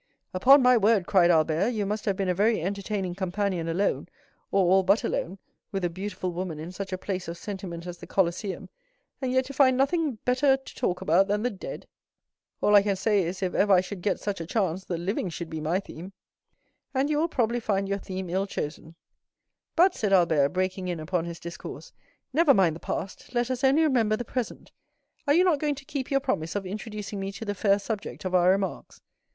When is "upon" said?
0.33-0.63, 20.99-21.25